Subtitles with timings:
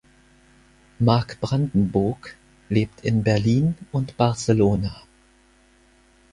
[0.99, 2.35] Marc Brandenburg
[2.69, 4.99] lebt in Berlin und Barcelona.